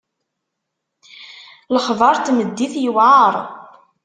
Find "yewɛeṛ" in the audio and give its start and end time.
2.83-3.35